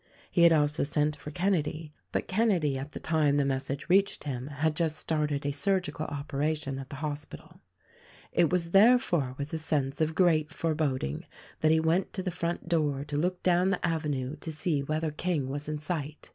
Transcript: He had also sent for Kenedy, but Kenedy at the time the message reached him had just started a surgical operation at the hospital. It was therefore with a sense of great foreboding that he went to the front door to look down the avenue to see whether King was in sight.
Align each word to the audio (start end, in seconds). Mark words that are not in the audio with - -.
He 0.31 0.41
had 0.41 0.51
also 0.51 0.83
sent 0.83 1.15
for 1.15 1.29
Kenedy, 1.29 1.93
but 2.11 2.27
Kenedy 2.27 2.75
at 2.75 2.93
the 2.93 2.99
time 2.99 3.37
the 3.37 3.45
message 3.45 3.87
reached 3.87 4.23
him 4.23 4.47
had 4.47 4.75
just 4.75 4.97
started 4.97 5.45
a 5.45 5.51
surgical 5.51 6.07
operation 6.07 6.79
at 6.79 6.89
the 6.89 6.95
hospital. 7.05 7.61
It 8.31 8.49
was 8.49 8.71
therefore 8.71 9.35
with 9.37 9.53
a 9.53 9.59
sense 9.59 10.01
of 10.01 10.15
great 10.15 10.51
foreboding 10.51 11.27
that 11.59 11.69
he 11.69 11.79
went 11.79 12.13
to 12.13 12.23
the 12.23 12.31
front 12.31 12.67
door 12.67 13.05
to 13.05 13.15
look 13.15 13.43
down 13.43 13.69
the 13.69 13.85
avenue 13.85 14.37
to 14.37 14.51
see 14.51 14.81
whether 14.81 15.11
King 15.11 15.49
was 15.49 15.69
in 15.69 15.77
sight. 15.77 16.29